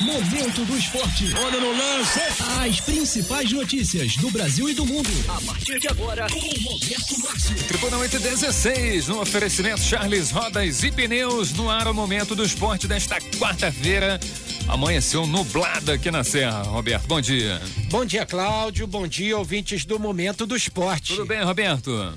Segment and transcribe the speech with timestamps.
[0.00, 1.34] Momento do Esporte.
[1.34, 2.20] Olha no lance.
[2.64, 5.10] As principais notícias do Brasil e do mundo.
[5.28, 7.56] A partir de agora, com Roberto Márcio.
[7.66, 13.20] Tribuna 816, no oferecimento Charles Rodas e Pneus, no ar o Momento do Esporte desta
[13.38, 14.20] quarta-feira.
[14.68, 16.62] Amanheceu nublado aqui na Serra.
[16.62, 17.60] Roberto, bom dia.
[17.90, 18.86] Bom dia, Cláudio.
[18.86, 21.16] Bom dia, ouvintes do Momento do Esporte.
[21.16, 22.16] Tudo bem, Roberto?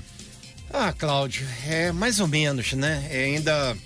[0.72, 3.08] Ah, Cláudio, é mais ou menos, né?
[3.10, 3.76] É ainda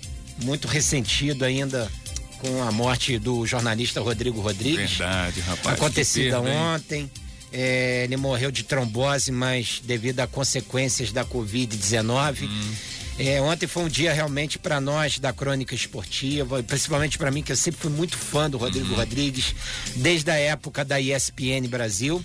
[0.43, 1.91] muito ressentido ainda
[2.39, 4.91] com a morte do jornalista Rodrigo Rodrigues.
[4.97, 5.75] Verdade, rapaz.
[5.77, 7.09] Acontecida perda, ontem.
[7.51, 12.43] É, ele morreu de trombose, mas devido a consequências da Covid-19.
[12.43, 12.75] Hum.
[13.19, 17.51] É, ontem foi um dia realmente para nós da crônica esportiva, principalmente para mim, que
[17.51, 18.95] eu sempre fui muito fã do Rodrigo Uhum.
[18.95, 19.55] Rodrigues,
[19.95, 22.23] desde a época da ESPN Brasil.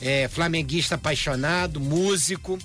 [0.00, 2.58] É, flamenguista apaixonado, músico.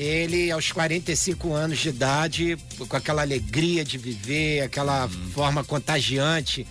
[0.00, 2.56] Ele, aos 45 anos de idade,
[2.86, 5.30] com aquela alegria de viver, aquela Uhum.
[5.30, 6.64] forma contagiante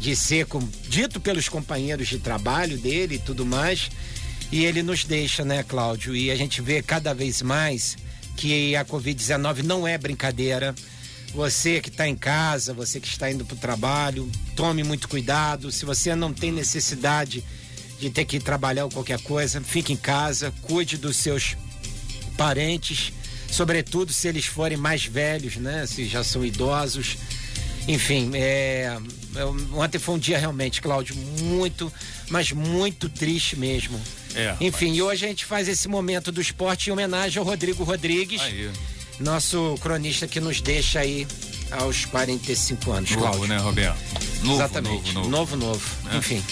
[0.00, 3.88] de ser com- dito pelos companheiros de trabalho dele e tudo mais.
[4.50, 6.14] E ele nos deixa, né, Cláudio?
[6.16, 7.96] E a gente vê cada vez mais
[8.36, 10.74] que a Covid-19 não é brincadeira.
[11.34, 15.70] Você que está em casa, você que está indo para o trabalho, tome muito cuidado.
[15.70, 17.44] Se você não tem necessidade
[18.00, 21.56] de ter que ir trabalhar ou qualquer coisa, fique em casa, cuide dos seus
[22.36, 23.12] parentes,
[23.50, 25.86] sobretudo se eles forem mais velhos, né?
[25.86, 27.16] Se já são idosos.
[27.88, 28.98] Enfim, é,
[29.36, 31.92] eu- ontem foi um dia realmente, Cláudio, muito,
[32.28, 34.00] mas muito triste mesmo.
[34.34, 34.96] É, Enfim, rapaz.
[34.96, 38.70] e hoje a gente faz esse momento do esporte em homenagem ao Rodrigo Rodrigues, Aí.
[39.20, 41.26] nosso cronista que nos deixa aí
[41.70, 43.46] aos 45 anos, Novo, Cláudio.
[43.46, 43.98] né, Roberto?
[44.42, 45.12] Novo, Exatamente.
[45.12, 45.72] novo, Novo, novo.
[46.04, 46.14] novo.
[46.14, 46.18] É.
[46.18, 46.42] Enfim.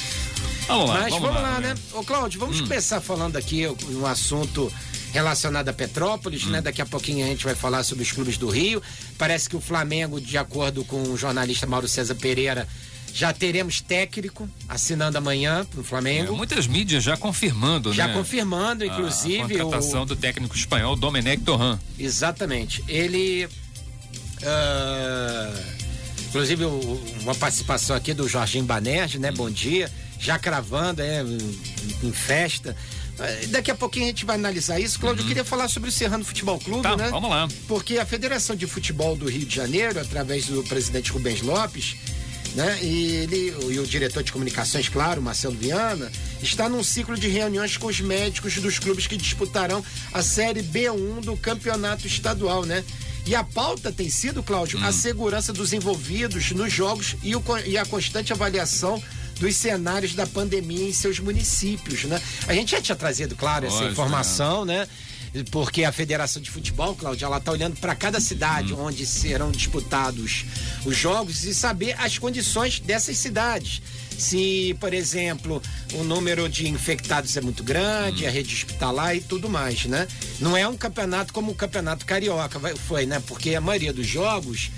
[0.68, 1.76] Vamos lá, Mas vamos, vamos, lá, Roberto.
[1.78, 1.82] né?
[1.98, 4.72] Ô, Cláudio, vamos começar falando aqui um assunto
[5.14, 6.60] relacionado a Petrópolis, né?
[6.60, 8.82] Daqui a pouquinho a gente vai falar sobre os clubes do Rio.
[9.16, 12.66] Parece que o Flamengo, de acordo com o jornalista Mauro César Pereira,
[13.14, 16.36] já teremos técnico assinando amanhã pro É, Flamengo.
[16.36, 18.12] muitas mídias já confirmando, já né?
[18.12, 19.54] confirmando, a- inclusive.
[19.54, 20.06] A, contratação o...
[20.06, 21.78] do técnico espanhol Domenech Torran.
[21.96, 22.82] Exatamente.
[22.88, 23.48] Ele.
[24.42, 25.52] ah,
[26.28, 29.30] inclusive, o- uma participação aqui do Jorginho Banerj, né?
[29.30, 29.88] Bom dia.
[30.18, 32.76] Já cravando, é, em, em festa.
[33.18, 34.98] Ah, Daqui a pouquinho a gente vai analisar isso.
[34.98, 37.08] Cláudio, eu queria falar sobre o Serrano Futebol Clube, Tá, né?
[37.10, 37.48] vamos lá.
[37.68, 41.96] Porque a Federação de Futebol do Rio de Janeiro, através do presidente Rubens Lopes,
[42.54, 46.10] né, e ele e o diretor de comunicações, claro, Marcelo Viana,
[46.40, 51.20] está num ciclo de reuniões com os médicos dos clubes que disputarão a Série B1
[51.22, 52.84] do Campeonato Estadual, né?
[53.26, 57.76] E a pauta tem sido, Cláudio, a segurança dos envolvidos nos jogos e, o e
[57.78, 59.02] a constante avaliação
[59.38, 62.20] dos cenários da pandemia em seus municípios, né?
[62.46, 64.86] A gente já tinha trazido, claro, essa Lógico, informação, né?
[65.50, 68.84] Porque a Federação de Futebol, Cláudia, ela tá olhando para cada cidade Hum.
[68.84, 70.44] onde serão disputados
[70.84, 73.82] os jogos e saber as condições dessas cidades.
[74.16, 75.60] Se, por exemplo,
[75.94, 78.28] o número de infectados é muito grande, Hum.
[78.28, 80.06] a rede hospitalar e tudo mais, né?
[80.38, 83.20] Não é um campeonato como o Campeonato Carioca foi, né?
[83.26, 84.70] Porque a maioria dos jogos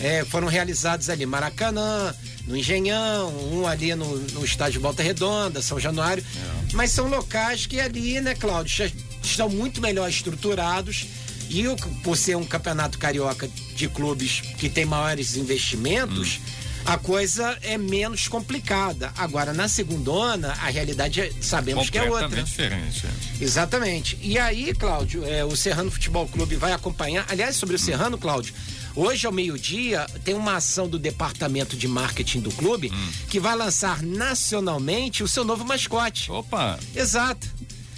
[0.00, 2.14] é, foram realizados ali Maracanã,
[2.46, 6.24] no Engenhão, um ali no, no estádio Volta Redonda, São Januário.
[6.72, 8.90] Mas são locais que ali, né, Cláudio,
[9.22, 11.06] estão muito melhor estruturados.
[11.50, 11.64] E
[12.02, 16.40] por ser um campeonato carioca de clubes que tem maiores investimentos,
[16.84, 19.12] a coisa é menos complicada.
[19.16, 22.42] Agora, na segundona, a realidade é- sabemos que é outra.
[22.42, 23.06] Diferente.
[23.06, 23.44] é.
[23.44, 24.18] Exatamente.
[24.22, 27.26] E aí, Cláudio, é, o Serrano Futebol Clube vai acompanhar.
[27.28, 28.54] Aliás, sobre o Serrano, Cláudio,
[28.94, 32.92] hoje ao meio-dia tem uma ação do departamento de marketing do clube
[33.28, 36.30] que vai lançar nacionalmente o seu novo mascote.
[36.30, 36.78] Opa!
[36.94, 37.48] Exato.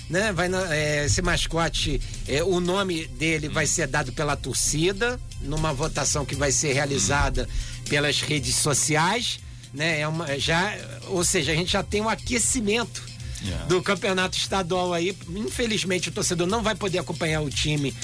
[0.08, 0.32] Né?
[0.32, 6.24] Vai é, esse mascote, é, o nome dele vai ser dado pela torcida, numa votação
[6.24, 7.48] que vai ser realizada
[7.88, 9.40] pelas redes sociais.
[9.72, 10.00] Né?
[10.00, 10.76] É uma, já,
[11.08, 13.02] ou seja, a gente já tem um aquecimento
[13.68, 15.16] Do campeonato estadual aí.
[15.28, 17.94] Infelizmente, o torcedor não vai poder acompanhar o time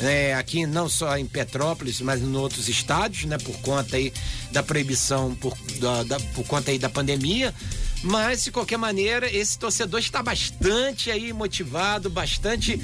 [0.00, 3.38] é, aqui, não só em Petrópolis, mas em outros estádios, né?
[3.38, 4.12] Por conta aí
[4.52, 7.54] da proibição, por, da, da- por conta aí da pandemia.
[8.02, 12.80] Mas, de qualquer maneira, esse torcedor está bastante aí motivado, bastante,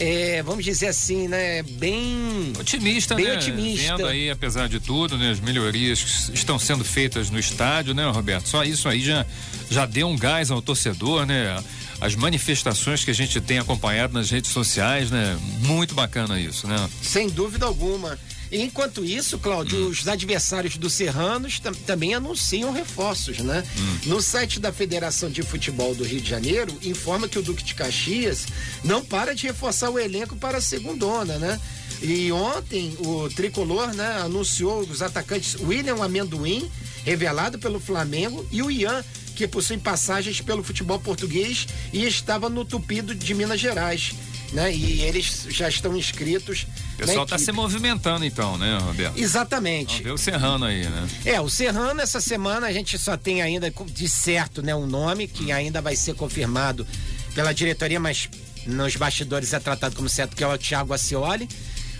[0.00, 1.62] é, vamos dizer assim, né?
[1.62, 2.54] Bem.
[2.58, 3.34] Otimista, Bem né?
[3.34, 3.98] otimista.
[3.98, 8.08] Vendo aí, apesar de tudo, né, as melhorias que estão sendo feitas no estádio, né,
[8.08, 8.48] Roberto?
[8.48, 9.26] Só isso aí já,
[9.70, 11.62] já deu um gás ao torcedor, né?
[12.00, 15.38] As manifestações que a gente tem acompanhado nas redes sociais, né?
[15.60, 16.88] Muito bacana isso, né?
[17.02, 18.18] Sem dúvida alguma.
[18.52, 23.64] Enquanto isso, Cláudio, os adversários do Serranos tam- também anunciam reforços, né?
[24.06, 27.74] No site da Federação de Futebol do Rio de Janeiro, informa que o Duque de
[27.74, 28.46] Caxias
[28.82, 31.60] não para de reforçar o elenco para a segundona, né?
[32.02, 36.68] E ontem o tricolor, né, anunciou os atacantes William Amendoim
[37.04, 39.04] revelado pelo Flamengo, e o Ian,
[39.36, 44.12] que possui passagens pelo futebol português e estava no Tupido de Minas Gerais.
[44.52, 44.74] Né?
[44.74, 46.66] E eles já estão inscritos.
[46.94, 49.16] O pessoal está se movimentando então, né, Roberto?
[49.16, 50.02] Exatamente.
[50.02, 51.08] Vamos ver o Serrano aí, né?
[51.24, 55.28] É, o Serrano essa semana a gente só tem ainda de certo, né, um nome
[55.28, 56.84] que ainda vai ser confirmado
[57.32, 58.28] pela diretoria, mas
[58.66, 61.48] nos bastidores é tratado como certo que é o Thiago Acioli,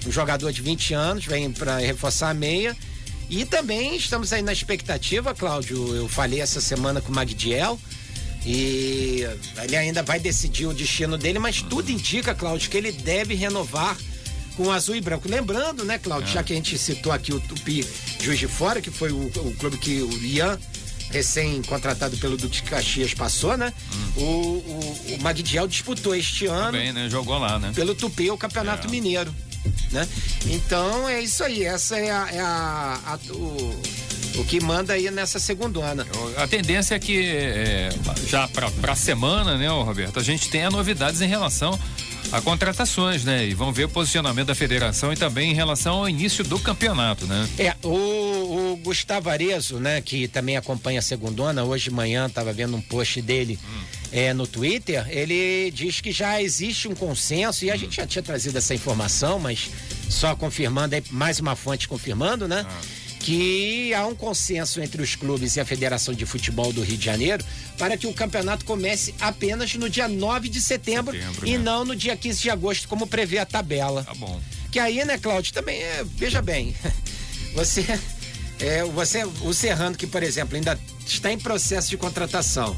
[0.06, 2.76] um jogador de 20 anos, vem para reforçar a meia.
[3.28, 7.78] E também estamos aí na expectativa, Cláudio, eu falei essa semana com o Magdiel,
[8.44, 9.26] e
[9.62, 13.96] ele ainda vai decidir o destino dele, mas tudo indica, Cláudio, que ele deve renovar
[14.56, 15.28] com o azul e branco.
[15.28, 16.32] Lembrando, né, Cláudio, é.
[16.32, 17.86] já que a gente citou aqui o Tupi
[18.20, 20.58] Juiz de Fora, que foi o, o clube que o Ian
[21.10, 23.72] recém-contratado pelo Duque Caxias passou, né?
[23.92, 24.22] Hum.
[24.22, 26.66] O, o, o Magdiel disputou este ano.
[26.66, 27.08] Também, né?
[27.10, 27.72] Jogou lá, né?
[27.74, 28.90] Pelo Tupi, o Campeonato é.
[28.90, 29.34] Mineiro.
[29.90, 30.08] Né?
[30.46, 33.82] Então é isso aí, essa é a, é a, a o,
[34.40, 36.06] o que manda aí nessa segundona.
[36.36, 37.90] A tendência é que é,
[38.26, 41.78] já para a semana, né, Roberto, a gente tenha novidades em relação
[42.32, 43.46] a contratações, né?
[43.46, 47.26] E vamos ver o posicionamento da federação e também em relação ao início do campeonato,
[47.26, 47.48] né?
[47.58, 52.52] É, o, o Gustavo Arezo, né, que também acompanha a segundona, hoje de manhã estava
[52.52, 53.82] vendo um post dele hum.
[54.12, 57.78] é, no Twitter, ele diz que já existe um consenso, e a hum.
[57.78, 59.70] gente já tinha trazido essa informação, mas
[60.08, 62.64] só confirmando, aí, mais uma fonte confirmando, né?
[62.68, 66.96] Ah que há um consenso entre os clubes e a Federação de Futebol do Rio
[66.96, 67.44] de Janeiro
[67.78, 71.58] para que o campeonato comece apenas no dia 9 de setembro, setembro e né?
[71.58, 74.02] não no dia 15 de agosto, como prevê a tabela.
[74.04, 74.40] Tá bom.
[74.72, 76.74] Que aí, né, Cláudio, também é, veja bem,
[77.54, 77.84] você
[78.58, 82.76] é, você o Serrano que, por exemplo, ainda está em processo de contratação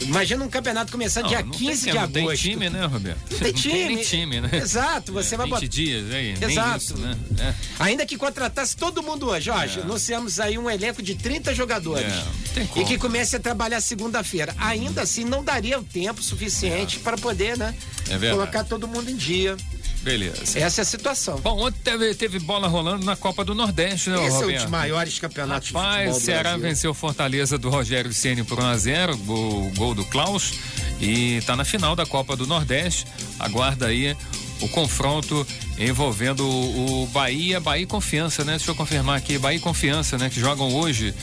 [0.00, 2.18] Imagina um campeonato começar não, dia 15 tem, de agosto.
[2.18, 3.18] Não tem time, né, Roberto?
[3.30, 3.78] Não tem time.
[3.80, 4.50] Não tem time, né?
[4.52, 5.66] Exato, você é, vai botar.
[5.66, 6.76] dias aí, Exato.
[6.78, 7.16] Isso, né?
[7.38, 7.54] É.
[7.78, 9.84] Ainda que contratasse todo mundo hoje, Jorge, é.
[9.84, 12.12] nós temos aí um elenco de 30 jogadores.
[12.56, 14.54] É, e que comece a trabalhar segunda-feira.
[14.58, 17.00] Ainda assim, não daria o tempo suficiente é.
[17.00, 17.74] para poder, né?
[18.10, 19.56] É colocar todo mundo em dia.
[20.02, 20.58] Beleza.
[20.58, 21.38] Essa é a situação.
[21.40, 24.50] Bom, ontem teve, teve bola rolando na Copa do Nordeste, né, Esse Roberto?
[24.50, 26.68] é um dos maiores campeonatos Rapaz, de futebol Ceará Brasil.
[26.68, 30.54] venceu Fortaleza do Rogério Ceni por 1 a 0 o gol do Klaus
[31.00, 33.06] e está na final da Copa do Nordeste.
[33.38, 34.16] Aguarda aí
[34.60, 35.46] o confronto
[35.78, 38.56] envolvendo o, o Bahia, Bahia e Confiança, né?
[38.56, 40.28] Deixa eu confirmar aqui, Bahia e Confiança, né?
[40.30, 41.14] Que jogam hoje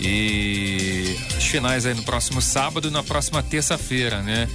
[0.00, 4.48] e as finais aí no próximo sábado e na próxima terça-feira, né?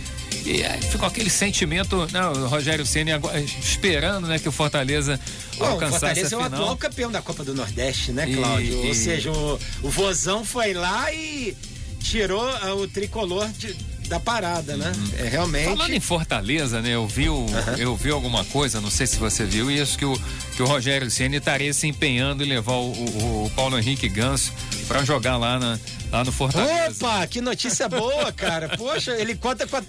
[0.45, 3.11] E aí ficou aquele sentimento, né, o Rogério Ceni
[3.59, 5.19] esperando, né, que o Fortaleza
[5.57, 8.73] Bom, alcançasse o Fortaleza é o atual campeão da Copa do Nordeste, né, Cláudio?
[8.73, 8.95] E, Ou e...
[8.95, 11.57] seja, o, o Vozão foi lá e
[11.99, 13.75] tirou uh, o tricolor de,
[14.07, 14.91] da parada, né?
[14.95, 15.25] Uhum.
[15.25, 15.65] É realmente.
[15.65, 16.91] Falando em Fortaleza, né?
[16.91, 17.75] Eu vi, o, uhum.
[17.77, 20.19] eu vi alguma coisa, não sei se você viu isso, que o,
[20.55, 24.53] que o Rogério Ceni estaria se empenhando em levar o, o, o Paulo Henrique Ganso
[24.87, 25.79] para jogar lá na,
[26.11, 27.05] lá no Fortaleza.
[27.05, 28.69] Opa, que notícia boa, cara.
[28.77, 29.83] Poxa, ele conta com a,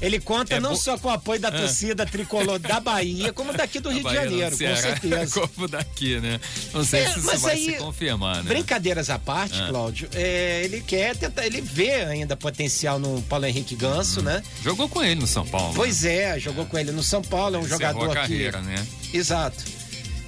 [0.00, 0.76] ele conta é não bo...
[0.76, 1.50] só com o apoio da é.
[1.52, 5.48] torcida tricolor da Bahia, como daqui do Rio Bahia, de Janeiro, com certeza.
[5.48, 6.40] Como daqui, né?
[6.72, 8.48] Não sei é, se isso vai aí, se confirmar, né?
[8.48, 9.68] Brincadeiras à parte, é.
[9.68, 14.24] Cláudio, é, ele quer tentar, ele vê ainda potencial no Paulo Henrique Ganso, hum.
[14.24, 14.42] né?
[14.62, 15.74] Jogou com ele no São Paulo.
[15.74, 16.14] Pois né?
[16.14, 18.66] é, jogou com ele no São Paulo, é um jogador a carreira, que...
[18.66, 18.86] né?
[19.12, 19.77] Exato.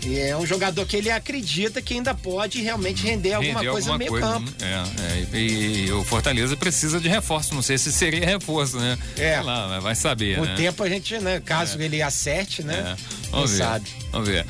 [0.05, 3.91] E é um jogador que ele acredita que ainda pode realmente render alguma render coisa
[3.91, 4.53] alguma no meio coisa, campo.
[4.63, 7.55] É, é, e, e, o Fortaleza precisa de reforço.
[7.55, 8.99] Não sei se seria reforço, né?
[9.17, 9.35] É.
[9.35, 10.39] Sei lá, vai saber.
[10.39, 10.55] Com né?
[10.55, 11.41] o tempo a gente, né?
[11.45, 11.85] Caso é.
[11.85, 12.97] ele acerte, né?
[12.97, 13.31] É.
[13.31, 13.59] Vamos ver.
[13.59, 13.91] Sabe.
[14.11, 14.47] Vamos ver.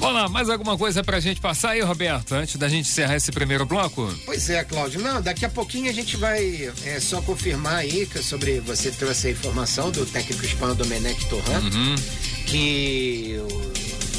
[0.00, 3.30] Vamos lá, mais alguma coisa pra gente passar aí, Roberto, antes da gente encerrar esse
[3.30, 4.10] primeiro bloco?
[4.24, 4.98] Pois é, Cláudio.
[5.02, 9.28] Não, daqui a pouquinho a gente vai é, só confirmar aí que sobre você trouxe
[9.28, 11.94] a informação do técnico espanhol Domenech Torran, uhum.
[12.46, 13.38] que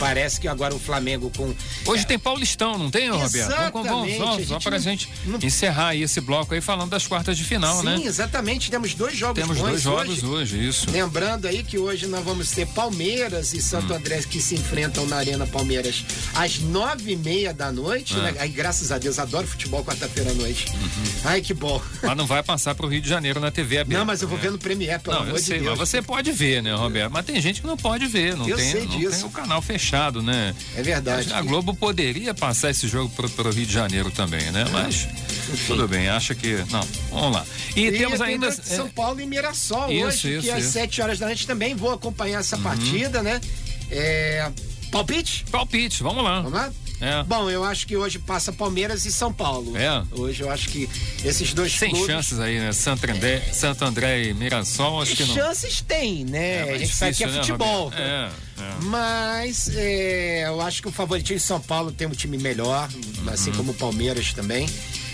[0.02, 1.54] parece que agora o Flamengo com.
[1.86, 3.72] Hoje é, tem Paulistão, não tem, Roberto?
[3.72, 5.38] Vamos, vamos, vamos só para a gente não...
[5.44, 7.98] encerrar aí esse bloco aí falando das quartas de final, Sim, né?
[7.98, 8.72] Sim, exatamente.
[8.72, 10.90] Temos dois jogos Temos dois jogos hoje, hoje, isso.
[10.90, 13.98] Lembrando aí que hoje nós vamos ter Palmeiras e Santo hum.
[13.98, 16.04] André que se enfrentam na Arena Palmeiras
[16.34, 18.18] às nove e meia da noite.
[18.18, 18.22] É.
[18.22, 18.36] Né?
[18.40, 20.68] Aí, graças a Deus, adoro futebol quarta-feira à noite.
[20.74, 21.04] Uhum.
[21.26, 21.80] Ai, que bom.
[22.02, 24.00] Mas não vai passar para o Rio de Janeiro na TV aberta.
[24.00, 24.44] Não, mas eu vou né?
[24.46, 25.78] ver no Premier, pelo não, amor sei, de Deus.
[25.78, 27.12] Mas você pode ver, né, Roberto?
[27.12, 29.18] Mas tem gente que não pode ver, não eu tem, sei não disso.
[29.18, 29.91] tem o canal fechado,
[30.22, 30.56] né?
[30.76, 31.34] É verdade.
[31.34, 34.66] A Globo poderia passar esse jogo para o Rio de Janeiro também, né?
[34.72, 35.08] Mas
[35.52, 35.68] Enfim.
[35.68, 36.64] tudo bem, acha que.
[36.70, 37.46] Não, vamos lá.
[37.76, 38.52] E, e temos tem ainda.
[38.52, 40.72] São Paulo e Mirassol isso, hoje, isso, que às isso.
[40.74, 42.64] 7 horas da noite também vou acompanhar essa uhum.
[42.64, 43.42] partida, né?
[43.90, 44.50] É...
[44.92, 45.46] Palpite?
[45.52, 46.42] Palpite, vamos lá.
[46.42, 46.72] Vamos lá?
[47.02, 47.24] É.
[47.24, 49.76] Bom, eu acho que hoje passa Palmeiras e São Paulo.
[49.76, 50.04] É.
[50.12, 50.88] Hoje eu acho que
[51.26, 52.08] esses dois Sem clubes...
[52.08, 52.72] chances aí, né?
[52.72, 53.54] Santo André, é.
[53.54, 55.34] Santo André e Mirassol, acho que não.
[55.34, 56.70] Chances tem, né?
[56.70, 57.92] É, a gente sabe que é né, futebol.
[57.96, 58.30] É,
[58.60, 58.84] é.
[58.84, 63.34] Mas é, eu acho que o favoritismo de São Paulo tem um time melhor, uhum.
[63.34, 64.70] assim como o Palmeiras também.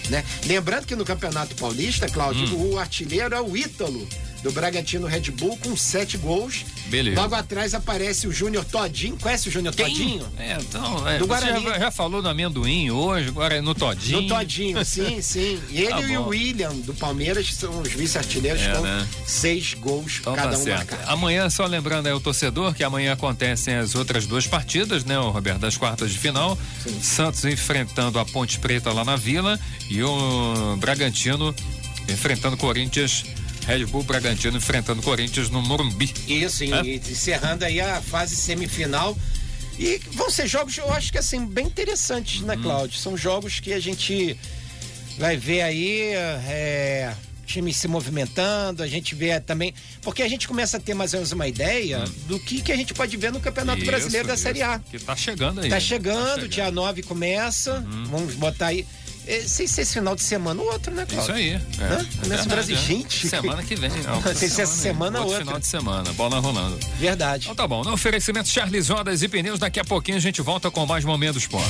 [0.10, 0.24] Né?
[0.46, 2.74] Lembrando que no Campeonato Paulista, Cláudio, Hum.
[2.74, 4.08] o artilheiro é o Ítalo,
[4.48, 6.64] do Bragantino Red Bull, com sete gols.
[6.88, 7.20] Beleza.
[7.22, 9.18] Logo atrás aparece o Júnior Todinho.
[9.18, 10.26] Conhece o Júnior Todinho?
[10.40, 11.62] É, então, é, Do Guarani.
[11.64, 14.22] já, já falou do amendoim hoje, agora é no todinho.
[14.22, 15.60] No Todinho, sim, sim.
[15.70, 16.28] E ele Tá e o.
[16.28, 19.08] William, do Palmeiras, são os vice-artilheiros É, com né?
[19.26, 20.92] seis gols Então cada tá um certo.
[20.92, 21.12] marcado.
[21.12, 25.30] Amanhã, só lembrando aí o torcedor que amanhã acontecem as outras duas partidas, né, o
[25.30, 26.58] Roberto, das quartas de final.
[27.02, 31.54] Santos enfrentando a Ponte Preta lá na Vila e o Bragantino
[32.08, 33.26] enfrentando o Corinthians.
[33.68, 36.14] Red Bull Bragantino enfrentando o Corinthians no Morumbi.
[36.26, 36.96] Isso, e, É?
[36.96, 39.16] encerrando aí a fase semifinal.
[39.78, 42.98] E vão ser jogos, eu acho que assim, bem interessantes, né, Cláudio?
[42.98, 44.36] São jogos que a gente
[45.20, 47.14] vai ver aí, é,
[47.46, 49.74] times se movimentando, a gente vê também.
[50.02, 52.76] Porque a gente começa a ter mais ou menos uma ideia do que, que a
[52.76, 54.80] gente pode ver no Campeonato Isso, Brasileiro da isso, Série A.
[54.80, 55.70] Que tá chegando aí.
[55.70, 57.86] Tá chegando, Tá dia 9 começa.
[58.10, 58.88] Vamos botar aí.
[59.28, 61.22] É, sem ser esse final de semana, o outro, né, Cláudio?
[61.22, 61.52] Isso aí.
[61.52, 62.34] É, Hã?
[62.34, 62.78] é Brasil.
[62.78, 62.80] é.
[62.80, 63.28] Gente.
[63.28, 63.92] Semana que vem.
[63.92, 65.46] é Não sei se essa semana ou outro outra.
[65.46, 66.14] final de semana.
[66.14, 66.80] Bola rolando.
[66.98, 67.44] Verdade.
[67.46, 67.84] Então tá bom.
[67.84, 71.44] No oferecimento Charles Rodas e Pneus, daqui a pouquinho a gente volta com mais momentos
[71.44, 71.68] esporte.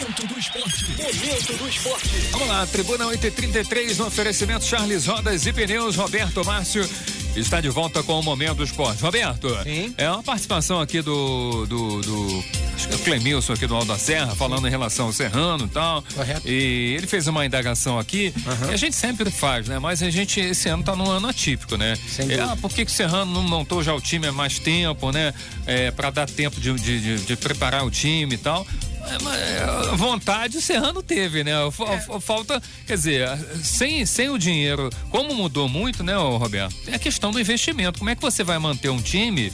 [0.00, 0.84] Momento do esporte.
[0.98, 2.08] Momento do esporte.
[2.30, 6.88] Vamos lá, Tribuna 833, no oferecimento Charles Rodas e Pneus, Roberto Márcio.
[7.36, 9.00] Está de volta com o Momento do Esporte.
[9.00, 9.94] Roberto, Sim.
[9.96, 12.44] é uma participação aqui do, do, do
[12.74, 15.66] acho que é o Clemilson aqui do Alto da Serra, falando em relação ao Serrano
[15.66, 16.02] e tal.
[16.14, 16.48] Correto.
[16.48, 18.32] E ele fez uma indagação aqui,
[18.66, 19.78] que a gente sempre faz, né?
[19.78, 21.96] Mas a gente, esse ano tá num ano atípico, né?
[22.08, 24.58] Sem É, ah, por que, que o Serrano não montou já o time há mais
[24.58, 25.32] tempo, né?
[25.64, 28.66] É, para dar tempo de, de, de- de preparar o time e tal.
[29.10, 31.52] É, é, vontade o Serrano teve, né?
[31.66, 31.70] É.
[31.70, 33.28] fa- Falta, quer dizer,
[33.62, 36.74] sem, sem o dinheiro, como mudou muito, né, Roberto?
[36.86, 37.98] É a questão do investimento.
[37.98, 39.52] Como é que você vai manter um time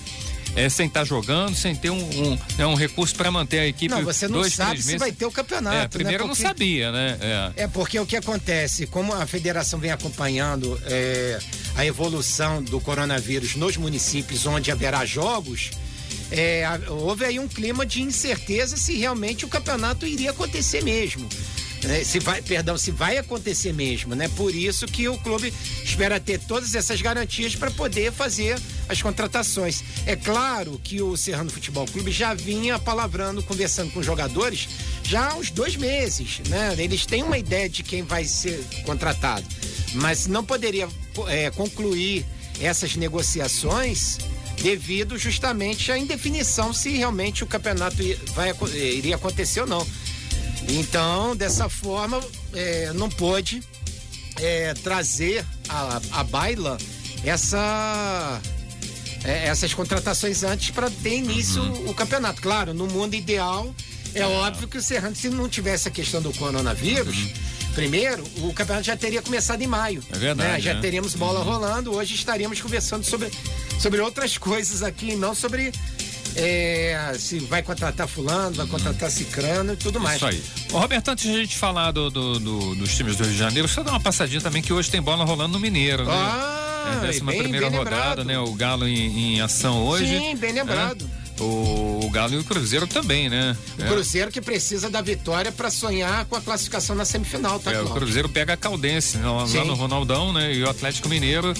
[0.57, 3.93] é, sem estar jogando, sem ter um, um, né, um recurso para manter a equipe?
[3.95, 5.01] Não, você não dois, sabe se meses?
[5.01, 5.77] vai ter o campeonato.
[5.77, 6.25] É, primeiro né?
[6.25, 7.19] eu não Porque- sabia, né?
[7.57, 7.65] É.
[7.65, 11.39] É porque o que acontece, como a federação vem acompanhando é,
[11.77, 15.71] a evolução do coronavírus nos municípios onde haverá jogos,
[16.37, 21.29] é, houve aí um clima de incerteza se realmente o campeonato iria acontecer mesmo.
[21.85, 22.03] né?
[22.03, 24.29] Se vai, perdão, se vai acontecer mesmo, né?
[24.29, 29.85] Por isso que o clube espera ter todas essas garantias para poder fazer as contratações.
[30.07, 34.69] É claro que o Serrano Futebol Clube já vinha palavrando, conversando com os jogadores
[35.05, 36.75] já há uns dois meses, né?
[36.77, 39.47] Eles têm uma ideia de quem vai ser contratado,
[39.95, 40.89] mas não poderia
[41.29, 42.27] é, concluir
[42.61, 44.19] essas negociações
[44.63, 47.97] devido justamente à indefinição se realmente o campeonato
[48.35, 49.87] vai, eh, iria acontecer ou não.
[50.69, 52.21] Então, dessa forma,
[52.55, 53.63] eh, não pôde
[54.41, 56.79] eh, trazer à à baila
[57.25, 58.41] essa
[59.25, 61.91] é, essas contratações antes para ter início Uhum.
[61.91, 62.43] o campeonato.
[62.43, 63.75] Claro, no mundo ideal,
[64.15, 67.17] é, óbvio que o Serrano, se não tivesse a questão do coronavírus,
[67.75, 70.01] primeiro, o campeonato já teria começado em maio.
[70.11, 70.17] Uhum.
[70.17, 70.61] É verdade, né?
[70.61, 70.81] Já né?
[70.81, 73.31] teríamos bola rolando, hoje estaríamos conversando sobre,
[73.79, 75.73] sobre outras coisas aqui, não sobre
[76.37, 80.17] é, se vai contratar fulano, vai contratar cicrano e tudo mais.
[80.17, 80.43] Isso aí.
[80.73, 83.39] Ô, Roberto, antes de a gente falar do, do- do- dos times do Rio de
[83.39, 86.13] Janeiro, só dá uma passadinha também que hoje tem bola rolando no Mineiro, né?
[86.13, 88.25] Ah, é a décima bem- primeira bem rodada, lembrado.
[88.25, 88.39] né?
[88.39, 90.07] O Galo em, em ação hoje.
[90.19, 91.09] Sim, bem lembrado.
[91.21, 91.25] É.
[91.43, 93.57] O, o Galo e o Cruzeiro também, né?
[93.79, 97.81] O Cruzeiro que precisa da vitória para sonhar com a classificação na semifinal, tá, É,
[97.81, 97.91] o?
[97.91, 100.53] Cruzeiro pega a Caldense lá, lá no Ronaldão, né?
[100.55, 101.53] E o Atlético Mineiro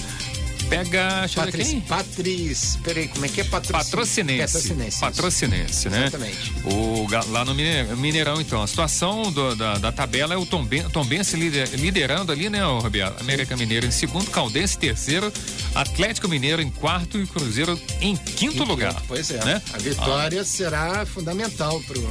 [0.69, 1.19] pega.
[1.21, 1.81] Deixa Patrícia, quem?
[1.81, 4.37] Patrícia, peraí, como é que é Patrocínio?
[4.37, 4.41] Patrocinense.
[4.53, 4.99] Patrocinense.
[4.99, 6.01] Patrocinense, né?
[6.07, 6.53] Exatamente.
[6.65, 8.61] O, lá no Mine- Mineirão, então.
[8.61, 13.21] A situação do- da, da tabela é o Tomben- Tombense lider- liderando ali, né, Roberto?
[13.21, 15.31] América Mineiro em segundo, Caldense em terceiro,
[15.73, 19.01] Atlético Mineiro em quarto e Cruzeiro em quinto, lugar.
[19.07, 19.43] Pois é.
[19.43, 19.61] Né?
[19.73, 22.01] A vitória será fundamental pro,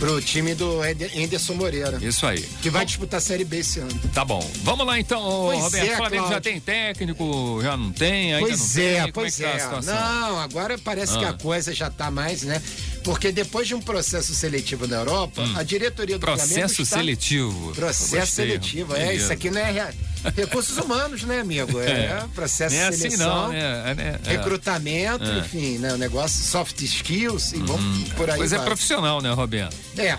[0.00, 0.80] pro time do
[1.16, 1.98] Anderson Moreira.
[2.02, 2.40] Ah, isso aí.
[2.62, 3.90] Que vai disputar a Série B esse ano.
[4.14, 4.40] Tá bom.
[4.64, 5.86] Vamos lá então, Pois Roberto.
[5.88, 8.84] é, o Flamengo já tem técnico, já não tem, ainda Pois não tem.
[8.94, 9.82] é, Como pois é que tá é.
[9.84, 11.30] Não, agora parece que Ah.
[11.30, 12.60] a coisa já tá mais, né?
[13.02, 16.54] Porque depois de um processo seletivo na Europa, a diretoria do Flamengo Hum.
[16.54, 16.96] Processo está...
[16.98, 17.72] seletivo.
[17.74, 18.98] Processo seletivo, é.
[19.06, 19.22] Beleza.
[19.24, 19.92] Isso aqui não é
[20.36, 21.80] recursos humanos, né, amigo?
[21.80, 23.42] É, processo Não é assim seleção.
[23.44, 23.58] não, né?
[23.90, 24.20] É, né?
[24.26, 24.30] É.
[24.32, 25.38] recrutamento, É.
[25.38, 25.92] enfim, né?
[25.94, 28.36] O negócio soft skills e vamos por aí.
[28.36, 29.74] Pois é profissional, né, Roberto?
[29.96, 30.18] É, é.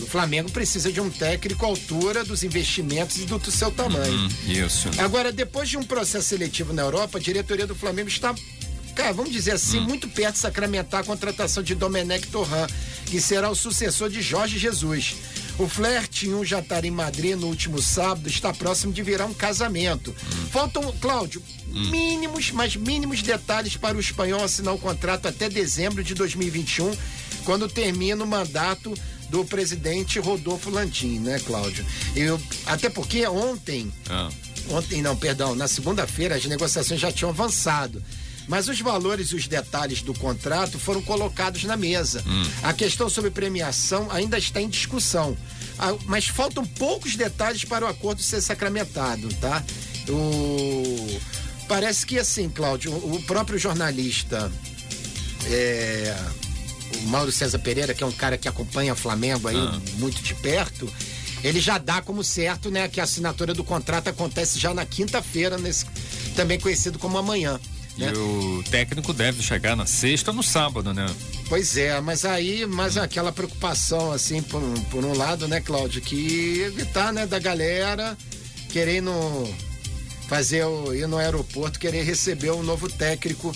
[0.00, 4.12] O Flamengo precisa de um técnico à altura dos investimentos e do seu tamanho.
[4.12, 4.88] Hum, isso.
[4.98, 8.34] Agora, depois de um processo seletivo na Europa, a diretoria do Flamengo está,
[8.92, 9.84] cara, vamos dizer assim, Hum.
[9.84, 12.66] muito perto de sacramentar a contratação de Domenech Torran,
[13.06, 15.16] que será o sucessor de Jorge Jesus.
[15.58, 19.34] O flerte em um jantar em Madrid no último sábado está próximo de virar um
[19.34, 20.10] casamento.
[20.10, 20.46] Hum.
[20.50, 26.14] Faltam, Cláudio, mínimos, mas mínimos detalhes para o espanhol assinar o contrato até dezembro de
[26.14, 26.94] 2021
[27.44, 28.94] quando termina o mandato
[29.28, 31.84] do presidente Rodolfo Landim, né, Cláudio?
[32.14, 34.28] Eu, até porque ontem, ah.
[34.70, 38.02] ontem não, perdão, na segunda-feira as negociações já tinham avançado.
[38.52, 42.22] Mas os valores e os detalhes do contrato foram colocados na mesa.
[42.26, 42.42] Hum.
[42.62, 45.34] A questão sobre premiação ainda está em discussão.
[45.78, 49.64] Ah, mas faltam poucos detalhes para o acordo ser sacramentado, tá?
[50.06, 51.18] O...
[51.66, 54.52] Parece que assim, Cláudio, o próprio jornalista.
[55.46, 56.14] É
[57.02, 59.80] o Mauro César Pereira, que é um cara que acompanha o Flamengo aí ah.
[59.94, 60.92] muito de perto,
[61.42, 65.56] ele já dá como certo, né, que a assinatura do contrato acontece já na quinta-feira,
[65.56, 65.86] nesse
[66.36, 67.58] também conhecido como amanhã.
[67.96, 68.12] Né?
[68.14, 71.06] E o técnico deve chegar na sexta ou no sábado, né?
[71.48, 76.60] Pois é, mas aí, mas aquela preocupação, assim, por, por um lado, né, Cláudio, que
[76.60, 78.16] evitar, né, da galera
[78.70, 79.12] querendo
[80.28, 83.54] fazer o, ir no aeroporto, querer receber um novo técnico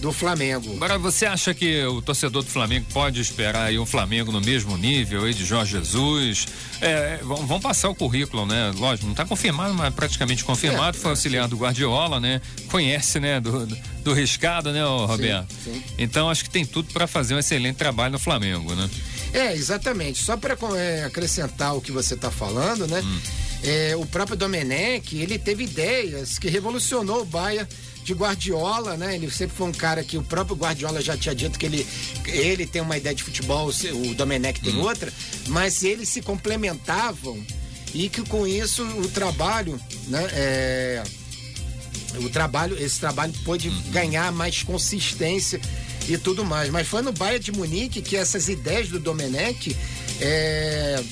[0.00, 0.74] do Flamengo.
[0.76, 4.76] Agora, você acha que o torcedor do Flamengo pode esperar aí um Flamengo no mesmo
[4.76, 6.46] nível aí de Jorge Jesus?
[6.80, 8.72] É, vão, passar o currículo, né?
[8.76, 10.96] Lógico, não está confirmado, mas praticamente confirmado.
[10.96, 12.40] É, foi auxiliar do Guardiola, né?
[12.68, 13.40] Conhece, né?
[13.40, 13.66] Do,
[14.04, 15.52] do riscado, né, Roberto?
[15.64, 15.82] Sim, sim.
[15.98, 18.88] Então, acho que tem tudo para fazer um excelente trabalho no Flamengo, né?
[19.32, 20.22] É, exatamente.
[20.22, 23.00] Só para é, acrescentar o que você está falando, né?
[23.00, 23.20] Hum.
[23.64, 27.66] É, o próprio Domenech, ele teve ideias que revolucionou o Bahia
[28.06, 29.16] de Guardiola, né?
[29.16, 31.84] Ele sempre foi um cara que o próprio Guardiola já tinha dito que ele,
[32.24, 34.82] ele tem uma ideia de futebol, o Domenech tem hum.
[34.82, 35.12] outra,
[35.48, 37.44] mas eles se complementavam
[37.92, 40.24] e que com isso o trabalho, né?
[40.32, 41.02] É,
[42.20, 43.90] o trabalho, esse trabalho pôde uhum.
[43.90, 45.60] ganhar mais consistência
[46.08, 46.70] e tudo mais.
[46.70, 49.76] Mas foi no Bayern de Munique que essas ideias do Domenech
[50.20, 51.02] é,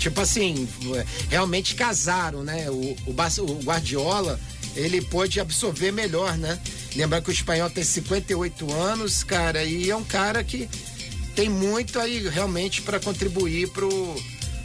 [0.00, 0.68] tipo assim,
[1.30, 2.68] realmente casaram, né?
[2.68, 4.40] O, o, o Guardiola
[4.76, 6.58] ele pôde absorver melhor, né?
[6.94, 10.68] Lembrar que o espanhol tem 58 anos, cara, e é um cara que
[11.34, 13.88] tem muito aí realmente para contribuir pro,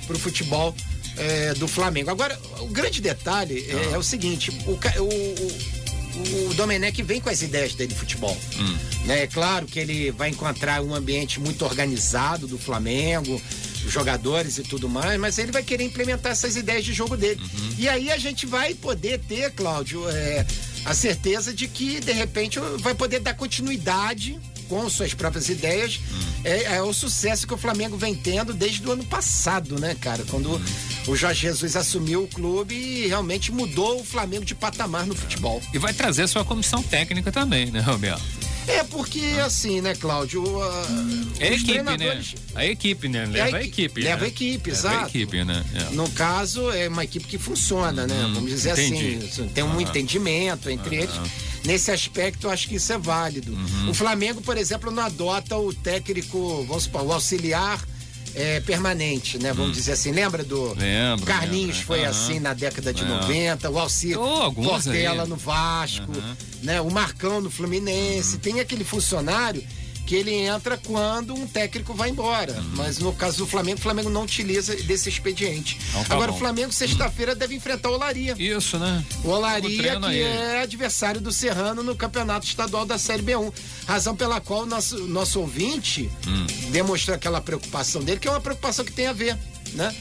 [0.08, 0.76] pro futebol
[1.18, 2.10] é, do Flamengo.
[2.10, 7.30] Agora, o grande detalhe é, é o seguinte: o, o, o, o Domenech vem com
[7.30, 8.36] as ideias dele de futebol.
[8.58, 8.78] Hum.
[9.06, 9.24] Né?
[9.24, 13.42] É claro que ele vai encontrar um ambiente muito organizado do Flamengo,
[13.90, 17.42] jogadores e tudo mais, mas ele vai querer implementar essas ideias de jogo dele.
[17.42, 17.76] Uhum.
[17.78, 20.46] E aí a gente vai poder ter, Cláudio, é,
[20.86, 26.00] a certeza de que, de repente, vai poder dar continuidade com suas próprias ideias.
[26.12, 26.42] Hum.
[26.44, 30.24] É, é, o sucesso que o Flamengo vem tendo desde o ano passado, né, cara?
[30.30, 30.66] Quando hum.
[31.08, 35.62] o Jorge Jesus assumiu o clube e realmente mudou o Flamengo de patamar no futebol.
[35.74, 38.45] E vai trazer sua comissão técnica também, né, Roberto?
[38.68, 40.44] É porque assim, né, Cláudio?
[40.44, 42.24] Uh, é a equipe, né?
[42.56, 43.26] A equipe, né?
[43.26, 44.02] Leva a, equipe.
[44.02, 44.26] Leva né?
[44.26, 45.06] a equipe, leva exato.
[45.06, 45.66] A equipe, né?
[45.74, 45.94] É.
[45.94, 48.26] No caso, é uma equipe que funciona, né?
[48.26, 49.26] Hum, Vamos dizer entendi.
[49.26, 49.48] assim.
[49.50, 51.16] Tem um entendimento entre eles.
[51.64, 53.52] Nesse aspecto, eu acho que isso é válido.
[53.52, 53.90] Uhum.
[53.90, 57.84] O Flamengo, por exemplo, não adota o técnico, vamos supor, o auxiliar
[58.36, 59.54] é, permanente, né?
[59.54, 59.74] Vamos hum.
[59.74, 60.12] dizer assim.
[60.12, 62.10] Lembra do lembro, Carlinhos foi uhum.
[62.10, 63.18] assim na década de uhum.
[63.22, 65.30] 90, o Alcir oh, Portela aí.
[65.30, 66.36] no Vasco, uhum.
[66.62, 66.82] né?
[66.82, 68.34] O Marcão no Fluminense.
[68.34, 68.40] Uhum.
[68.40, 69.64] Tem aquele funcionário
[70.06, 72.54] que ele entra quando um técnico vai embora.
[72.54, 72.72] Uhum.
[72.76, 75.78] Mas no caso do Flamengo, o Flamengo não utiliza desse expediente.
[75.90, 76.38] Então, tá Agora, bom.
[76.38, 77.38] o Flamengo, sexta-feira, uhum.
[77.38, 78.36] deve enfrentar o Olaria.
[78.38, 79.04] Isso, né?
[79.24, 83.52] O Olaria, que é adversário do Serrano no Campeonato Estadual da Série B1.
[83.88, 86.46] Razão pela qual o nosso, nosso ouvinte hum.
[86.72, 89.38] demonstrou aquela preocupação dele, que é uma preocupação que tem a ver,
[89.74, 89.96] né?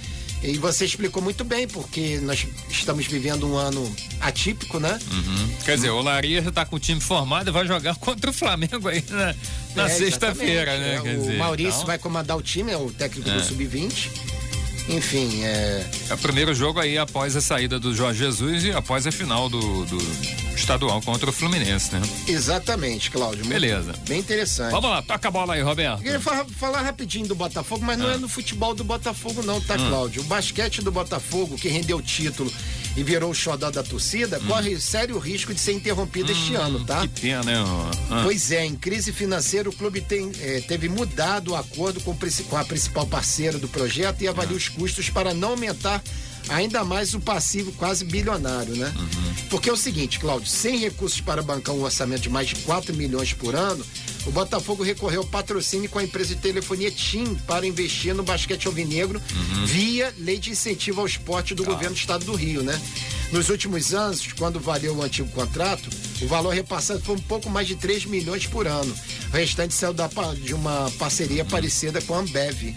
[0.45, 4.99] E você explicou muito bem, porque nós estamos vivendo um ano atípico, né?
[5.11, 5.55] Uhum.
[5.65, 8.33] Quer dizer, o Laria já está com o time formado e vai jogar contra o
[8.33, 9.35] Flamengo aí na,
[9.75, 10.97] na é, sexta-feira, né?
[10.97, 11.87] É, o dizer, Maurício então...
[11.87, 13.35] vai comandar o time, é o técnico é.
[13.35, 14.34] do Sub-20.
[14.89, 15.87] Enfim, é.
[16.11, 19.49] É o primeiro jogo aí após a saída do Jorge Jesus e após a final
[19.49, 19.99] do, do
[20.55, 22.03] estadual contra o Fluminense, né?
[22.29, 23.45] Exatamente, Cláudio.
[23.47, 23.95] Beleza.
[24.07, 24.71] Bem interessante.
[24.71, 25.99] Vamos lá, toca a bola aí, Roberto.
[26.01, 28.15] Eu queria falar, falar rapidinho do Botafogo, mas não ah.
[28.15, 29.89] é no futebol do Botafogo, não, tá, hum.
[29.89, 30.23] Cláudio?
[30.23, 32.53] O basquete do Botafogo, que rendeu o título
[32.97, 34.47] e virou o xodó da torcida, hum.
[34.47, 37.01] corre sério risco de ser interrompido hum, este ano, tá?
[37.03, 37.55] Que pena, né?
[38.11, 38.21] Ah.
[38.23, 42.57] Pois é, em crise financeira, o clube tem, eh, teve mudado o acordo com, com,
[42.57, 44.57] a principal parceira do projeto e avalia ah.
[44.57, 46.03] os custos para não aumentar
[46.49, 48.93] ainda mais o passivo quase bilionário, né?
[48.97, 49.35] Uhum.
[49.51, 52.95] Porque é o seguinte, Cláudio, sem recursos para bancar um orçamento de mais de 4
[52.95, 53.85] milhões por ano,
[54.27, 58.67] o Botafogo recorreu ao patrocínio com a empresa de telefonia TIM para investir no basquete
[58.67, 59.67] alvinegro uhum.
[59.67, 61.67] via lei de incentivo ao esporte do ah.
[61.67, 62.81] governo do estado do Rio, né?
[63.33, 65.91] Nos últimos anos, quando valeu o antigo contrato,
[66.23, 68.95] o valor repassado foi um pouco mais de 3 milhões por ano.
[69.33, 70.09] O restante saiu da,
[70.41, 71.49] de uma parceria uhum.
[71.49, 72.75] parecida com a Ambev.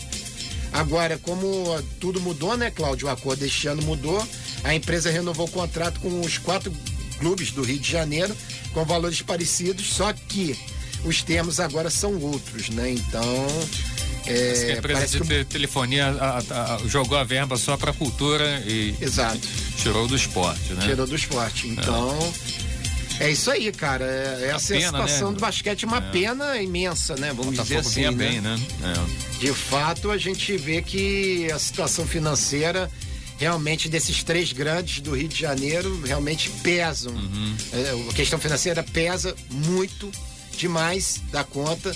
[0.71, 3.07] Agora, como tudo mudou, né, Cláudio?
[3.07, 4.25] O acordo deste ano mudou.
[4.63, 6.71] A empresa renovou o contrato com os quatro
[7.19, 8.35] clubes do Rio de Janeiro,
[8.73, 10.57] com valores parecidos, só que
[11.03, 12.91] os termos agora são outros, né?
[12.91, 13.47] Então,
[14.25, 15.45] É, a empresa de que...
[15.45, 19.39] telefonia a, a, a, jogou a verba só para cultura e Exato.
[19.77, 20.81] tirou do esporte, né?
[20.85, 21.67] Tirou do esporte.
[21.69, 22.66] Então, é,
[23.19, 24.05] é isso aí, cara.
[24.05, 25.35] É, essa é a situação né?
[25.35, 26.11] do basquete, uma é.
[26.11, 27.33] pena imensa, né?
[27.33, 28.03] Vamos dizer assim.
[28.03, 28.11] Né?
[28.11, 28.59] bem, né?
[28.83, 29.39] É.
[29.39, 32.89] De fato, a gente vê que a situação financeira
[33.37, 37.13] realmente desses três grandes do Rio de Janeiro realmente pesam.
[37.13, 37.55] Uhum.
[37.73, 40.11] É, a questão financeira pesa muito
[40.57, 41.95] demais da conta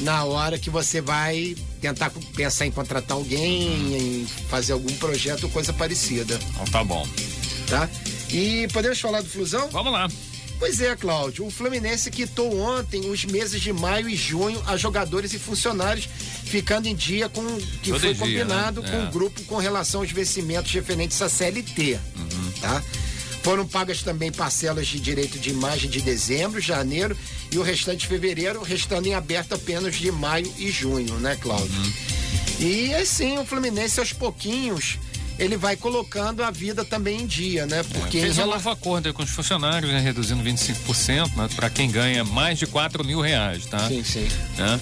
[0.00, 3.96] na hora que você vai tentar pensar em contratar alguém, uhum.
[3.96, 6.38] em fazer algum projeto ou coisa parecida.
[6.50, 7.06] Então tá bom.
[7.68, 7.88] Tá?
[8.30, 9.68] E podemos falar do Flusão?
[9.70, 10.08] Vamos lá.
[10.64, 11.44] Pois é, Cláudio.
[11.44, 16.08] O Fluminense quitou ontem os meses de maio e junho a jogadores e funcionários,
[16.46, 18.90] ficando em dia com o que Todo foi dia, combinado né?
[18.90, 19.04] com é.
[19.04, 22.00] o grupo com relação aos vencimentos referentes à CLT.
[22.16, 22.52] Uhum.
[22.62, 22.82] Tá?
[23.42, 27.14] Foram pagas também parcelas de direito de imagem de dezembro, janeiro
[27.52, 31.76] e o restante de fevereiro, restando em aberto apenas de maio e junho, né, Cláudio?
[31.76, 31.92] Uhum.
[32.60, 34.98] E assim, o Fluminense aos pouquinhos
[35.38, 37.82] ele vai colocando a vida também em dia, né?
[37.82, 39.98] Porque é, fez um novo acordo com os funcionários, né?
[39.98, 41.48] reduzindo 25%, né?
[41.54, 43.88] para quem ganha mais de 4 mil reais, tá?
[43.88, 44.28] Sim, sim.
[44.56, 44.80] Né?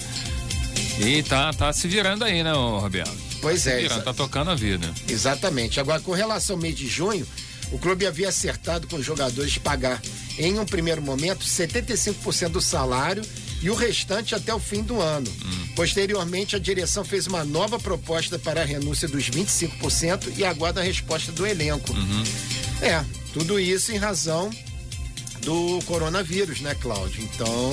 [0.99, 3.17] E tá, tá se virando aí, né, Roberto?
[3.41, 3.81] Pois tá é.
[3.81, 4.89] Virando, tá tocando a vida.
[5.07, 5.79] Exatamente.
[5.79, 7.27] Agora, com relação ao mês de junho,
[7.71, 9.99] o clube havia acertado com os jogadores pagar,
[10.37, 13.23] em um primeiro momento, 75% do salário
[13.63, 15.31] e o restante até o fim do ano.
[15.45, 15.67] Hum.
[15.75, 20.83] Posteriormente, a direção fez uma nova proposta para a renúncia dos 25% e aguarda a
[20.83, 21.93] resposta do elenco.
[21.93, 22.23] Uhum.
[22.81, 24.49] É, tudo isso em razão
[25.45, 27.23] do coronavírus, né, Cláudio?
[27.23, 27.71] Então,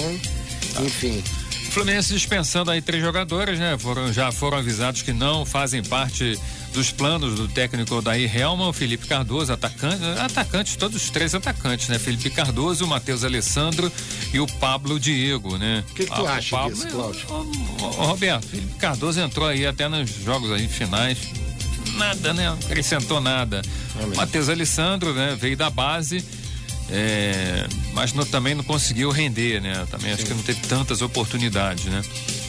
[0.74, 0.82] tá.
[0.82, 1.22] enfim.
[1.70, 3.76] Fluminense dispensando aí três jogadores, né?
[3.78, 6.38] Foram, já foram avisados que não fazem parte
[6.72, 11.98] dos planos do técnico daí Helman, Felipe Cardoso, atacante, atacantes, todos os três atacantes, né?
[11.98, 13.90] Felipe Cardoso, o Matheus Alessandro
[14.32, 15.84] e o Pablo Diego, né?
[15.90, 17.26] O que, que tu ah, acha Pablo, disso, Cláudio?
[17.96, 21.18] Roberto, Felipe Cardoso entrou aí até nos jogos aí finais,
[21.96, 22.48] nada, né?
[22.48, 23.62] Não acrescentou nada.
[24.16, 25.36] Matheus Alessandro, né?
[25.38, 26.24] Veio da base
[26.92, 29.86] é, mas não, também não conseguiu render, né?
[29.90, 30.28] Também acho Sim.
[30.28, 32.02] que não teve tantas oportunidades, né?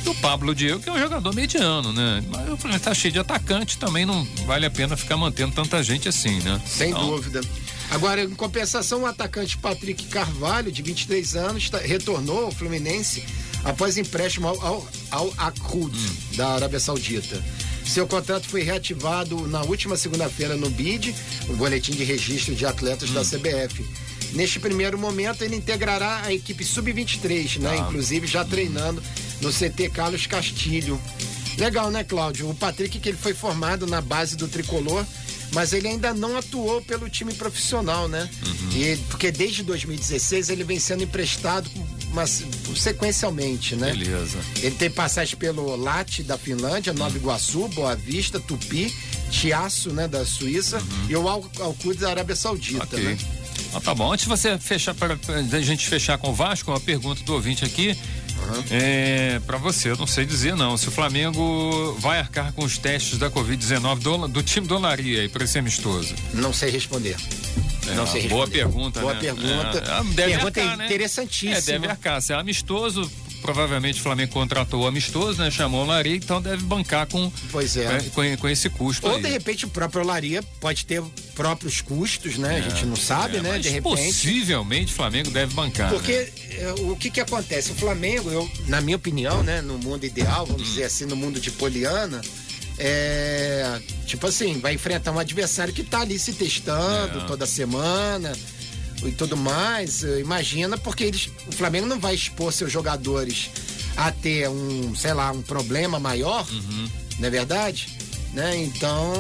[0.06, 2.24] E o Pablo Diego, que é um jogador mediano, né?
[2.30, 5.84] Mas o Flamengo tá cheio de atacante, também não vale a pena ficar mantendo tanta
[5.84, 6.60] gente assim, né?
[6.66, 7.42] Sem então, dúvida.
[7.92, 13.24] Agora, em compensação, o atacante Patrick Carvalho, de 23 anos, tá, retornou ao Fluminense
[13.64, 16.36] após empréstimo ao, ao, ao Akud, hum.
[16.36, 17.44] da Arábia Saudita.
[17.86, 21.14] Seu contrato foi reativado na última segunda-feira no BID,
[21.50, 23.14] o Boletim de Registro de Atletas hum.
[23.14, 23.86] da CBF.
[24.34, 27.72] Neste primeiro momento, ele integrará a equipe sub-23, né?
[27.72, 27.78] Ah.
[27.80, 29.04] Inclusive já treinando
[29.42, 31.02] no CT Carlos Castilho.
[31.58, 32.50] Legal, né, Cláudio?
[32.50, 35.06] O Patrick, que ele foi formado na base do tricolor,
[35.54, 38.30] mas ele ainda não atuou pelo time profissional, né?
[38.46, 38.72] Uhum.
[38.78, 41.70] E, porque desde 2016 ele vem sendo emprestado
[42.14, 42.44] mas,
[42.76, 43.92] sequencialmente, né?
[43.92, 44.38] Beleza.
[44.62, 47.18] Ele tem passagem pelo Late da Finlândia, Nova uhum.
[47.18, 48.94] Iguaçu, Boa Vista, Tupi,
[49.30, 51.06] Tiaço, né, da Suíça uhum.
[51.10, 53.04] e o Al Alcud da Arábia Saudita, okay.
[53.04, 53.18] né?
[53.74, 54.12] Ah, tá bom.
[54.12, 55.18] Antes de você fechar, para
[55.54, 57.98] a gente fechar com o Vasco, uma pergunta do ouvinte aqui.
[58.42, 58.64] Uhum.
[58.72, 60.78] É, para você, eu não sei dizer não.
[60.78, 65.22] Se o Flamengo vai arcar com os testes da Covid-19 do, do time do Olaria
[65.22, 66.16] aí para esse amistoso?
[66.34, 67.16] Não sei responder.
[67.88, 68.64] É, não sei boa responder.
[68.64, 69.20] pergunta, boa né?
[69.20, 69.78] pergunta.
[69.78, 70.86] É, deve pergunta arcar, né?
[70.86, 71.58] interessantíssima.
[71.58, 72.22] É, deve arcar.
[72.22, 73.10] Se é amistoso,
[73.42, 75.52] provavelmente o Flamengo contratou o amistoso, né?
[75.52, 78.00] Chamou o Laria, então deve bancar com, pois é.
[78.14, 79.08] com, com esse custo.
[79.08, 79.22] Ou aí.
[79.22, 81.02] de repente o próprio Laria pode ter
[81.36, 82.56] próprios custos, né?
[82.56, 83.60] É, a gente não sabe, é, né?
[83.60, 84.06] de repente.
[84.06, 85.90] Possivelmente o Flamengo deve bancar.
[85.90, 86.74] Porque né?
[86.80, 87.72] O que que acontece?
[87.72, 89.62] O Flamengo, eu, na minha opinião, né?
[89.62, 90.66] No mundo ideal, vamos hum.
[90.66, 92.22] dizer assim, no mundo de Poliana.
[92.78, 97.24] É, tipo assim, vai enfrentar um adversário que tá ali se testando é.
[97.26, 98.34] toda semana
[99.08, 103.50] e tudo mais, eh, imagina, porque eles, o Flamengo não vai expor seus jogadores
[103.98, 106.90] a ter um, sei lá, um problema maior, uhum.
[107.20, 107.90] não é verdade?
[108.34, 108.58] Né?
[108.58, 109.14] Então,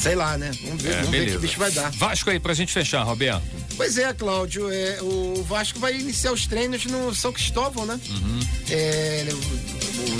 [0.00, 0.50] sei lá, né?
[0.62, 1.90] Vamos ver, é, vamos ver que bicho vai dar.
[1.92, 3.42] Vasco aí pra gente fechar, Roberto.
[3.76, 7.98] Pois é, Cláudio, é, o Vasco vai iniciar os treinos no São Cristóvão, né?
[8.10, 8.40] Uhum.
[8.68, 9.26] É,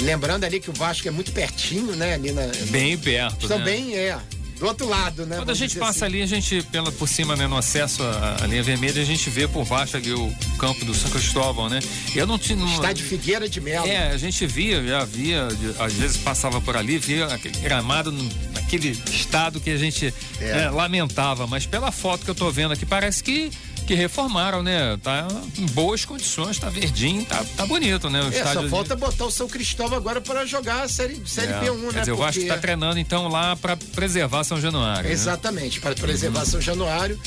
[0.03, 2.15] lembrando ali que o Vasco é muito pertinho, né?
[2.15, 3.97] Ali na, bem perto, Também né?
[3.97, 4.19] é
[4.61, 5.37] do outro lado, né?
[5.37, 6.17] Quando a gente passa assim.
[6.17, 9.31] ali, a gente, pela, por cima, né, no acesso à, à, linha vermelha, a gente
[9.31, 11.81] vê por baixo ali o campo do São Cristóvão, né?
[12.15, 12.63] Eu não tinha.
[12.67, 13.87] Estádio Figueira de Melo.
[13.87, 18.13] É, a gente via, já via, às vezes passava por ali, via aquele gramado
[18.53, 20.55] naquele estado que a gente é.
[20.55, 23.51] né, lamentava, mas pela foto que eu tô vendo aqui, parece que
[23.91, 24.97] que reformaram, né?
[25.03, 25.27] Tá
[25.59, 28.23] em boas condições, tá verdinho, tá, tá bonito, né?
[28.23, 29.01] O é, só falta de...
[29.01, 31.89] botar o São Cristóvão agora para jogar a série, série é, B1, né?
[31.89, 32.11] Dizer, Porque...
[32.11, 35.09] eu acho que tá treinando então lá para preservar São Januário.
[35.09, 35.13] Né?
[35.13, 35.83] Exatamente, né?
[35.83, 36.47] para preservar uhum.
[36.47, 37.21] São Januário.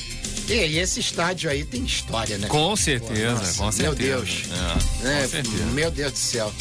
[0.47, 2.47] E, e, esse estádio aí tem história, né?
[2.47, 3.81] Com certeza, Pô, nossa, com certeza.
[3.81, 4.43] Meu Deus.
[5.03, 5.65] É, é, com certeza.
[5.65, 6.53] Meu Deus do céu.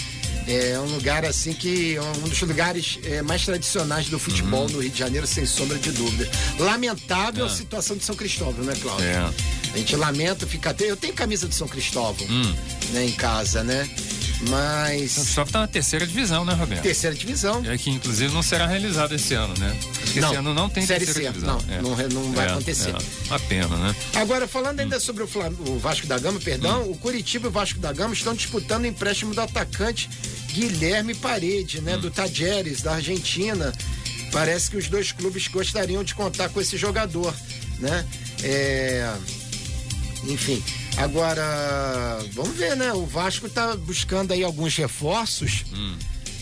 [0.47, 4.81] É um lugar assim que é um dos lugares é, mais tradicionais do futebol no
[4.81, 6.29] Rio de Janeiro, sem sombra de dúvida.
[6.59, 9.07] Lamentável a situação de São Cristóvão, né, Cláudio?
[9.07, 9.31] É.
[9.73, 10.91] A gente lamenta ficar até.
[10.91, 12.27] Eu tenho camisa de São Cristóvão,
[12.91, 13.89] né, em casa, né?
[14.49, 15.13] Mas.
[15.13, 16.83] Só tá na terceira divisão, né, Roberto?
[16.83, 17.65] Terceira divisão.
[17.65, 19.77] É que inclusive não será realizado esse ano, né?
[20.13, 21.59] Acho que esse ano não tem Série C, divisão.
[21.69, 22.91] não, não re- não vai É, acontecer.
[22.91, 23.29] É.
[23.29, 23.97] Uma pena, né?
[24.15, 27.53] Agora, falando ainda sobre o, Flam- o Vasco da Gama, perdão, o Curitiba e o
[27.53, 30.09] Vasco da Gama estão disputando o empréstimo do atacante
[30.53, 31.97] Guilherme Parede, né?
[31.97, 33.73] Do Tajeres, da Argentina.
[34.33, 37.35] Parece que os dois clubes gostariam de contar com esse jogador,
[37.79, 38.07] né?
[38.43, 39.13] É,
[40.25, 40.63] Enfim,
[40.97, 41.43] agora
[42.33, 42.93] vamos ver, né?
[42.93, 45.65] O Vasco está buscando aí alguns reforços,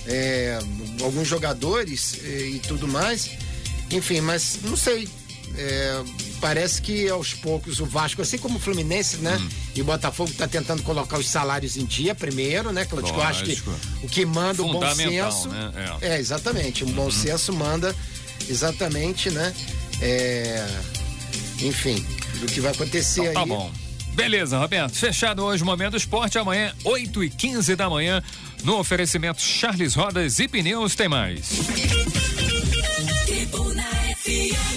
[0.07, 0.59] é,
[1.03, 3.31] alguns jogadores eh, e tudo mais.
[3.91, 5.09] Enfim, mas não sei.
[5.57, 6.03] É,
[6.41, 9.37] parece que aos poucos o Vasco, assim como o Fluminense, né?
[9.75, 13.13] E o Botafogo está tentando colocar os salários em dia primeiro, né, Claudio?
[13.13, 13.61] Eu acho que
[14.03, 15.49] o que manda o bom senso.
[15.49, 15.73] né?
[16.01, 16.85] É, exatamente.
[16.85, 17.95] Um bom senso manda
[18.49, 19.53] exatamente, né?
[20.01, 20.67] É,
[21.63, 21.97] enfim,
[22.39, 23.49] do que vai acontecer Então, tá aí.
[23.49, 23.73] bom.
[24.15, 24.95] Beleza, Roberto.
[24.95, 26.39] Fechado hoje o Momento Esporte.
[26.39, 28.23] Amanhã, 8 e 15 da manhã,
[28.63, 31.49] no oferecimento Charles Rodas e Pneus tem mais.
[34.31, 34.70] Tribuna FM.